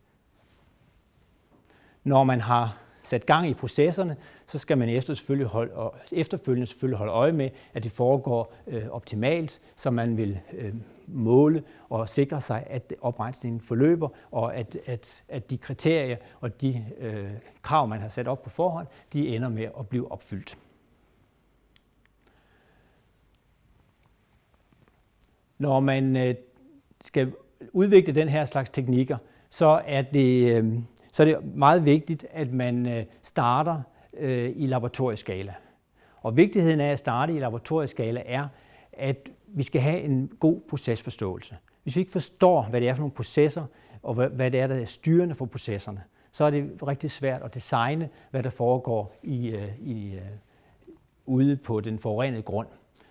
Når 2.04 2.24
man 2.24 2.40
har 2.40 2.78
sat 3.02 3.26
gang 3.26 3.48
i 3.48 3.54
processerne, 3.54 4.16
så 4.46 4.58
skal 4.58 4.78
man 4.78 4.88
efterfølgende 4.88 5.50
holde, 5.50 5.72
og 5.72 5.94
efterfølgende 6.12 6.66
selvfølgelig 6.66 6.98
holde 6.98 7.12
øje 7.12 7.32
med, 7.32 7.50
at 7.74 7.84
det 7.84 7.92
foregår 7.92 8.54
øh, 8.66 8.88
optimalt, 8.90 9.60
så 9.76 9.90
man 9.90 10.16
vil 10.16 10.40
øh, 10.52 10.74
måle 11.06 11.62
og 11.88 12.08
sikre 12.08 12.40
sig, 12.40 12.66
at 12.66 12.94
oprensningen 13.00 13.60
forløber, 13.60 14.08
og 14.30 14.56
at, 14.56 14.76
at, 14.86 15.24
at 15.28 15.50
de 15.50 15.58
kriterier 15.58 16.16
og 16.40 16.60
de 16.60 16.86
øh, 16.98 17.30
krav, 17.62 17.88
man 17.88 18.00
har 18.00 18.08
sat 18.08 18.28
op 18.28 18.42
på 18.42 18.50
forhånd, 18.50 18.86
de 19.12 19.28
ender 19.28 19.48
med 19.48 19.68
at 19.78 19.88
blive 19.88 20.12
opfyldt. 20.12 20.58
Når 25.58 25.80
man 25.80 26.16
øh, 26.16 26.34
skal 27.04 27.32
udvikle 27.72 28.14
den 28.14 28.28
her 28.28 28.44
slags 28.44 28.70
teknikker, 28.70 29.16
så 29.50 29.82
er 29.86 30.02
det, 30.02 30.56
øh, 30.56 30.74
så 31.12 31.22
er 31.22 31.24
det 31.24 31.54
meget 31.54 31.86
vigtigt, 31.86 32.26
at 32.30 32.52
man 32.52 32.86
øh, 32.86 33.04
starter 33.22 33.82
øh, 34.16 34.52
i 34.56 34.66
laboratorieskala. 34.66 35.54
Og 36.22 36.36
vigtigheden 36.36 36.80
af 36.80 36.92
at 36.92 36.98
starte 36.98 37.34
i 37.36 37.38
laboratorieskala 37.38 38.22
er, 38.26 38.48
at 38.92 39.28
vi 39.46 39.62
skal 39.62 39.80
have 39.80 40.00
en 40.00 40.30
god 40.40 40.60
procesforståelse. 40.68 41.56
Hvis 41.82 41.96
vi 41.96 42.00
ikke 42.00 42.12
forstår, 42.12 42.62
hvad 42.62 42.80
det 42.80 42.88
er 42.88 42.94
for 42.94 43.00
nogle 43.00 43.14
processer, 43.14 43.64
og 44.02 44.14
hvad 44.14 44.50
det 44.50 44.60
er, 44.60 44.66
der 44.66 44.74
er 44.74 44.84
styrende 44.84 45.34
for 45.34 45.46
processerne, 45.46 46.02
så 46.32 46.44
er 46.44 46.50
det 46.50 46.70
rigtig 46.86 47.10
svært 47.10 47.42
at 47.42 47.54
designe, 47.54 48.08
hvad 48.30 48.42
der 48.42 48.50
foregår 48.50 49.14
i, 49.22 49.48
øh, 49.48 49.78
i, 49.78 50.18
ude 51.26 51.56
på 51.56 51.80
den 51.80 51.98
forurenede 51.98 52.42
grund. 52.42 52.68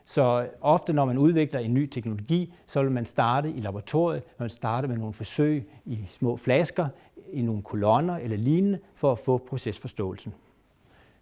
Så 0.09 0.47
ofte, 0.61 0.93
når 0.93 1.05
man 1.05 1.17
udvikler 1.17 1.59
en 1.59 1.73
ny 1.73 1.85
teknologi, 1.85 2.53
så 2.67 2.81
vil 2.81 2.91
man 2.91 3.05
starte 3.05 3.51
i 3.51 3.59
laboratoriet, 3.59 4.23
man 4.37 4.49
starte 4.49 4.87
med 4.87 4.97
nogle 4.97 5.13
forsøg 5.13 5.69
i 5.85 5.99
små 6.09 6.37
flasker, 6.37 6.87
i 7.33 7.41
nogle 7.41 7.61
kolonner 7.61 8.17
eller 8.17 8.37
lignende, 8.37 8.79
for 8.95 9.11
at 9.11 9.19
få 9.19 9.37
procesforståelsen. 9.37 10.33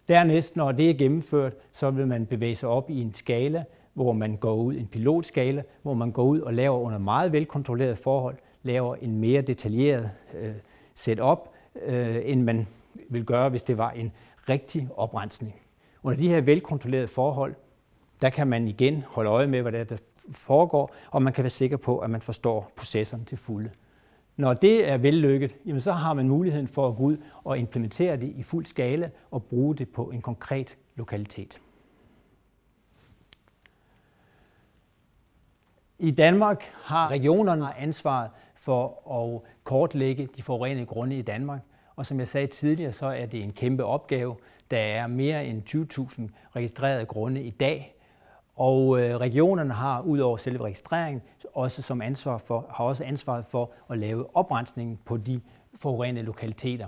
Dernæst, 0.08 0.56
når 0.56 0.72
det 0.72 0.90
er 0.90 0.94
gennemført, 0.94 1.52
så 1.72 1.90
vil 1.90 2.06
man 2.06 2.26
bevæge 2.26 2.54
sig 2.54 2.68
op 2.68 2.90
i 2.90 3.00
en 3.00 3.14
skala, 3.14 3.64
hvor 3.94 4.12
man 4.12 4.36
går 4.36 4.54
ud, 4.54 4.74
en 4.74 4.86
pilotskala, 4.86 5.62
hvor 5.82 5.94
man 5.94 6.10
går 6.12 6.24
ud 6.24 6.40
og 6.40 6.54
laver 6.54 6.78
under 6.78 6.98
meget 6.98 7.32
velkontrollerede 7.32 7.96
forhold, 7.96 8.36
laver 8.62 8.94
en 8.94 9.18
mere 9.18 9.42
detaljeret 9.42 10.10
øh, 10.40 10.54
setup, 10.94 11.48
øh, 11.86 12.16
end 12.24 12.42
man 12.42 12.66
vil 13.08 13.24
gøre, 13.24 13.48
hvis 13.48 13.62
det 13.62 13.78
var 13.78 13.90
en 13.90 14.12
rigtig 14.48 14.88
oprensning. 14.96 15.54
Under 16.02 16.18
de 16.18 16.28
her 16.28 16.40
velkontrollerede 16.40 17.08
forhold, 17.08 17.54
der 18.22 18.30
kan 18.30 18.46
man 18.46 18.68
igen 18.68 19.04
holde 19.06 19.30
øje 19.30 19.46
med, 19.46 19.62
hvad 19.62 19.72
der, 19.72 19.84
der 19.84 19.96
foregår, 20.30 20.94
og 21.10 21.22
man 21.22 21.32
kan 21.32 21.44
være 21.44 21.50
sikker 21.50 21.76
på, 21.76 21.98
at 21.98 22.10
man 22.10 22.20
forstår 22.20 22.72
processerne 22.76 23.24
til 23.24 23.38
fulde. 23.38 23.70
Når 24.36 24.54
det 24.54 24.88
er 24.88 24.96
vellykket, 24.96 25.56
jamen 25.66 25.80
så 25.80 25.92
har 25.92 26.14
man 26.14 26.28
muligheden 26.28 26.68
for 26.68 26.88
at 26.88 26.96
gå 26.96 27.02
ud 27.02 27.16
og 27.44 27.58
implementere 27.58 28.16
det 28.16 28.32
i 28.36 28.42
fuld 28.42 28.66
skala 28.66 29.10
og 29.30 29.44
bruge 29.44 29.76
det 29.76 29.88
på 29.88 30.04
en 30.04 30.22
konkret 30.22 30.76
lokalitet. 30.94 31.60
I 35.98 36.10
Danmark 36.10 36.62
har 36.82 37.10
regionerne 37.10 37.78
ansvaret 37.78 38.30
for 38.54 39.10
at 39.10 39.50
kortlægge 39.64 40.28
de 40.36 40.42
forurenede 40.42 40.86
grunde 40.86 41.18
i 41.18 41.22
Danmark. 41.22 41.60
Og 41.96 42.06
som 42.06 42.18
jeg 42.18 42.28
sagde 42.28 42.46
tidligere, 42.46 42.92
så 42.92 43.06
er 43.06 43.26
det 43.26 43.42
en 43.42 43.52
kæmpe 43.52 43.84
opgave. 43.84 44.36
Der 44.70 44.78
er 44.78 45.06
mere 45.06 45.46
end 45.46 45.62
20.000 45.68 46.22
registrerede 46.56 47.06
grunde 47.06 47.42
i 47.42 47.50
dag, 47.50 47.97
og 48.58 49.00
øh, 49.00 49.16
regionerne 49.16 49.74
har 49.74 50.00
ud 50.00 50.18
over 50.18 50.36
selve 50.36 50.64
registreringen 50.64 51.22
også 51.54 51.82
som 51.82 52.02
ansvar 52.02 52.38
for, 52.38 52.66
har 52.70 52.84
også 52.84 53.04
ansvaret 53.04 53.44
for 53.44 53.70
at 53.90 53.98
lave 53.98 54.36
oprensningen 54.36 54.98
på 55.04 55.16
de 55.16 55.40
forurenede 55.78 56.26
lokaliteter. 56.26 56.86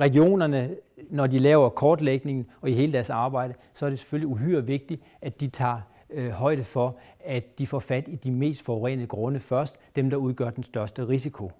Regionerne, 0.00 0.76
når 1.10 1.26
de 1.26 1.38
laver 1.38 1.68
kortlægningen 1.68 2.46
og 2.60 2.70
i 2.70 2.72
hele 2.72 2.92
deres 2.92 3.10
arbejde, 3.10 3.54
så 3.74 3.86
er 3.86 3.90
det 3.90 3.98
selvfølgelig 3.98 4.28
uhyre 4.28 4.66
vigtigt, 4.66 5.02
at 5.22 5.40
de 5.40 5.48
tager 5.48 5.80
øh, 6.10 6.30
højde 6.30 6.64
for, 6.64 6.96
at 7.24 7.58
de 7.58 7.66
får 7.66 7.78
fat 7.78 8.08
i 8.08 8.16
de 8.16 8.30
mest 8.30 8.64
forurenede 8.64 9.06
grunde 9.06 9.40
først, 9.40 9.78
dem 9.96 10.10
der 10.10 10.16
udgør 10.16 10.50
den 10.50 10.64
største 10.64 11.08
risiko. 11.08 11.52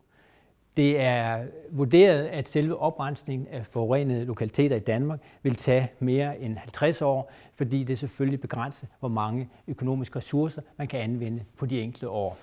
Det 0.77 1.01
er 1.01 1.45
vurderet, 1.71 2.27
at 2.27 2.49
selve 2.49 2.77
oprensningen 2.77 3.49
af 3.49 3.67
forurenede 3.67 4.25
lokaliteter 4.25 4.77
i 4.77 4.81
Danmark 4.81 5.21
vil 5.43 5.55
tage 5.55 5.89
mere 5.99 6.41
end 6.41 6.57
50 6.57 7.03
år, 7.03 7.31
fordi 7.55 7.85
det 7.85 7.99
selvfølgelig 7.99 8.41
begrænser, 8.41 8.87
hvor 9.01 9.09
mange 9.09 9.49
økonomiske 9.69 10.17
ressourcer 10.17 10.63
man 10.77 10.89
kan 10.89 11.01
anvende 11.01 11.45
på 11.57 11.67
de 11.67 11.81
enkelte 11.81 12.09
år. 12.09 12.39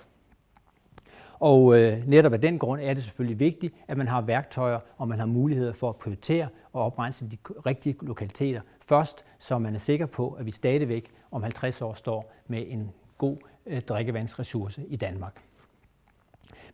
Og 1.40 1.78
øh, 1.78 2.08
netop 2.08 2.32
af 2.32 2.40
den 2.40 2.58
grund 2.58 2.80
er 2.80 2.94
det 2.94 3.02
selvfølgelig 3.02 3.40
vigtigt, 3.40 3.74
at 3.88 3.96
man 3.96 4.08
har 4.08 4.20
værktøjer, 4.20 4.78
og 4.96 5.08
man 5.08 5.18
har 5.18 5.26
muligheder 5.26 5.72
for 5.72 5.88
at 5.88 5.96
prioritere 5.96 6.48
og 6.72 6.82
oprense 6.82 7.28
de 7.28 7.36
rigtige 7.66 7.96
lokaliteter 8.02 8.60
først, 8.88 9.24
så 9.38 9.58
man 9.58 9.74
er 9.74 9.78
sikker 9.78 10.06
på, 10.06 10.30
at 10.30 10.46
vi 10.46 10.50
stadigvæk 10.50 11.10
om 11.30 11.42
50 11.42 11.82
år 11.82 11.94
står 11.94 12.32
med 12.46 12.64
en 12.68 12.90
god 13.18 13.36
øh, 13.66 13.80
drikkevandsressource 13.80 14.84
i 14.88 14.96
Danmark. 14.96 15.42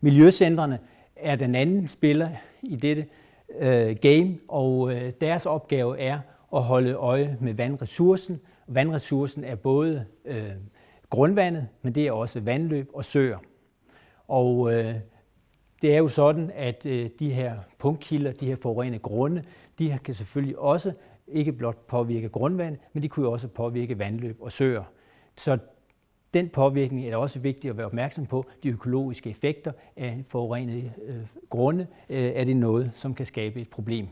Miljøcentrene 0.01 0.79
er 1.15 1.35
den 1.35 1.55
anden 1.55 1.87
spiller 1.87 2.29
i 2.61 2.75
dette 2.75 3.05
øh, 3.59 3.95
game, 4.01 4.37
og 4.47 4.93
øh, 4.93 5.13
deres 5.21 5.45
opgave 5.45 5.99
er 5.99 6.19
at 6.55 6.63
holde 6.63 6.93
øje 6.93 7.37
med 7.41 7.53
vandressourcen. 7.53 8.41
Vandressourcen 8.67 9.43
er 9.43 9.55
både 9.55 10.05
øh, 10.25 10.51
grundvandet, 11.09 11.67
men 11.81 11.95
det 11.95 12.07
er 12.07 12.11
også 12.11 12.39
vandløb 12.39 12.89
og 12.93 13.05
søer. 13.05 13.37
Og 14.27 14.73
øh, 14.73 14.95
det 15.81 15.93
er 15.93 15.97
jo 15.97 16.07
sådan, 16.07 16.51
at 16.55 16.85
øh, 16.85 17.09
de 17.19 17.33
her 17.33 17.57
punktkilder, 17.77 18.31
de 18.31 18.45
her 18.45 18.55
forurenede 18.55 18.99
grunde, 18.99 19.43
de 19.79 19.99
kan 20.03 20.13
selvfølgelig 20.13 20.59
også 20.59 20.93
ikke 21.27 21.51
blot 21.51 21.87
påvirke 21.87 22.29
grundvand, 22.29 22.77
men 22.93 23.03
de 23.03 23.09
kunne 23.09 23.25
jo 23.25 23.31
også 23.31 23.47
påvirke 23.47 23.99
vandløb 23.99 24.37
og 24.41 24.51
søer. 24.51 24.83
Så 25.37 25.57
den 26.35 26.49
påvirkning 26.49 27.05
er 27.05 27.09
det 27.09 27.17
også 27.17 27.39
vigtigt 27.39 27.71
at 27.71 27.77
være 27.77 27.85
opmærksom 27.85 28.25
på. 28.25 28.45
De 28.63 28.69
økologiske 28.69 29.29
effekter 29.29 29.71
af 29.97 30.23
forurenede 30.27 30.91
øh, 31.05 31.15
grunde 31.49 31.87
øh, 32.09 32.23
er 32.23 32.43
det 32.43 32.57
noget, 32.57 32.91
som 32.95 33.13
kan 33.13 33.25
skabe 33.25 33.61
et 33.61 33.69
problem. 33.69 34.07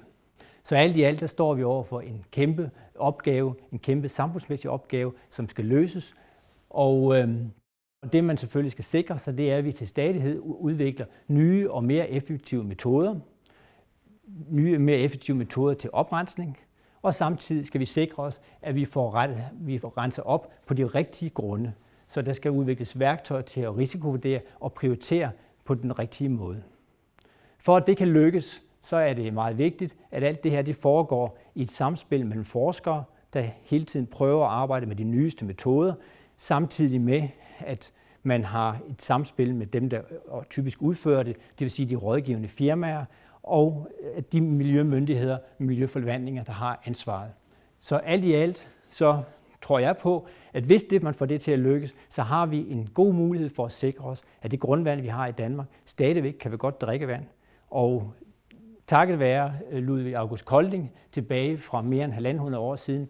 Så 0.63 0.75
alt 0.75 0.97
i 0.97 1.03
alt 1.03 1.19
der 1.19 1.27
står 1.27 1.53
vi 1.53 1.63
over 1.63 1.83
for 1.83 2.01
en 2.01 2.25
kæmpe 2.31 2.71
opgave, 2.95 3.55
en 3.71 3.79
kæmpe 3.79 4.09
samfundsmæssig 4.09 4.69
opgave, 4.69 5.13
som 5.29 5.49
skal 5.49 5.65
løses. 5.65 6.13
Og 6.69 7.19
øh, 7.19 7.29
det 8.13 8.23
man 8.23 8.37
selvfølgelig 8.37 8.71
skal 8.71 8.85
sikre 8.85 9.17
sig, 9.17 9.37
det 9.37 9.51
er, 9.51 9.57
at 9.57 9.65
vi 9.65 9.71
til 9.71 9.87
stadighed 9.87 10.39
udvikler 10.43 11.05
nye 11.27 11.71
og 11.71 11.83
mere 11.83 12.09
effektive 12.09 12.63
metoder. 12.63 13.15
Nye 14.49 14.75
og 14.75 14.81
mere 14.81 14.97
effektive 14.97 15.37
metoder 15.37 15.73
til 15.73 15.89
oprensning. 15.93 16.57
Og 17.01 17.13
samtidig 17.13 17.65
skal 17.65 17.79
vi 17.79 17.85
sikre 17.85 18.23
os, 18.23 18.41
at 18.61 18.75
vi 18.75 18.85
får, 18.85 19.13
ret, 19.13 19.37
vi 19.53 19.77
får 19.77 19.97
renset 19.97 20.23
op 20.23 20.51
på 20.65 20.73
de 20.73 20.85
rigtige 20.85 21.29
grunde. 21.29 21.73
Så 22.07 22.21
der 22.21 22.33
skal 22.33 22.51
udvikles 22.51 22.99
værktøjer 22.99 23.41
til 23.41 23.61
at 23.61 23.77
risikovurdere 23.77 24.39
og 24.59 24.73
prioritere 24.73 25.31
på 25.65 25.73
den 25.73 25.99
rigtige 25.99 26.29
måde. 26.29 26.63
For 27.57 27.77
at 27.77 27.87
det 27.87 27.97
kan 27.97 28.07
lykkes, 28.07 28.63
så 28.81 28.95
er 28.95 29.13
det 29.13 29.33
meget 29.33 29.57
vigtigt, 29.57 29.95
at 30.11 30.23
alt 30.23 30.43
det 30.43 30.51
her 30.51 30.61
det 30.61 30.75
foregår 30.75 31.37
i 31.55 31.61
et 31.61 31.71
samspil 31.71 32.25
mellem 32.25 32.45
forskere, 32.45 33.03
der 33.33 33.41
hele 33.61 33.85
tiden 33.85 34.07
prøver 34.07 34.45
at 34.45 34.51
arbejde 34.51 34.85
med 34.85 34.95
de 34.95 35.03
nyeste 35.03 35.45
metoder, 35.45 35.93
samtidig 36.37 37.01
med, 37.01 37.27
at 37.59 37.91
man 38.23 38.43
har 38.43 38.79
et 38.89 39.01
samspil 39.01 39.55
med 39.55 39.65
dem, 39.65 39.89
der 39.89 40.01
typisk 40.49 40.81
udfører 40.81 41.23
det, 41.23 41.35
det 41.35 41.59
vil 41.59 41.71
sige 41.71 41.89
de 41.89 41.95
rådgivende 41.95 42.47
firmaer, 42.47 43.05
og 43.43 43.91
øh, 44.15 44.23
de 44.31 44.41
miljømyndigheder, 44.41 45.37
miljøforvaltninger, 45.57 46.43
der 46.43 46.51
har 46.51 46.81
ansvaret. 46.85 47.31
Så 47.79 47.95
alt 47.95 48.23
i 48.23 48.33
alt, 48.33 48.69
så 48.89 49.23
tror 49.63 49.79
jeg 49.79 49.97
på, 49.97 50.27
at 50.53 50.63
hvis 50.63 50.83
det, 50.83 51.03
man 51.03 51.13
får 51.13 51.25
det 51.25 51.41
til 51.41 51.51
at 51.51 51.59
lykkes, 51.59 51.95
så 52.09 52.21
har 52.21 52.45
vi 52.45 52.65
en 52.69 52.89
god 52.93 53.13
mulighed 53.13 53.49
for 53.49 53.65
at 53.65 53.71
sikre 53.71 54.05
os, 54.05 54.21
at 54.41 54.51
det 54.51 54.59
grundvand, 54.59 55.01
vi 55.01 55.07
har 55.07 55.27
i 55.27 55.31
Danmark, 55.31 55.67
stadigvæk 55.85 56.33
kan 56.33 56.51
være 56.51 56.57
godt 56.57 56.81
drikkevand. 56.81 57.23
Og 57.69 58.13
takket 58.87 59.19
være 59.19 59.53
øh, 59.71 59.83
Ludvig 59.83 60.15
August 60.15 60.45
Kolding 60.45 60.91
tilbage 61.11 61.57
fra 61.57 61.81
mere 61.81 62.05
end 62.05 62.41
1.500 62.41 62.57
år 62.57 62.75
siden, 62.75 63.09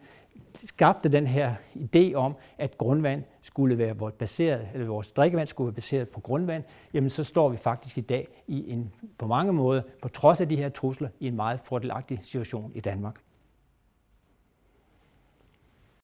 skabte 0.55 1.09
den 1.09 1.27
her 1.27 1.55
idé 1.75 2.13
om, 2.13 2.35
at 2.57 2.77
grundvand 2.77 3.23
skulle 3.41 3.77
være 3.77 3.97
vores, 3.97 4.13
baseret, 4.13 4.67
eller 4.73 4.87
vores 4.87 5.11
drikkevand 5.11 5.47
skulle 5.47 5.67
være 5.67 5.75
baseret 5.75 6.09
på 6.09 6.19
grundvand, 6.19 6.63
jamen 6.93 7.09
så 7.09 7.23
står 7.23 7.49
vi 7.49 7.57
faktisk 7.57 7.97
i 7.97 8.01
dag 8.01 8.43
i 8.47 8.71
en, 8.71 8.93
på 9.17 9.27
mange 9.27 9.53
måder, 9.53 9.81
på 10.01 10.07
trods 10.07 10.41
af 10.41 10.49
de 10.49 10.55
her 10.55 10.69
trusler, 10.69 11.09
i 11.19 11.27
en 11.27 11.35
meget 11.35 11.59
fordelagtig 11.59 12.19
situation 12.23 12.71
i 12.75 12.79
Danmark. 12.79 13.22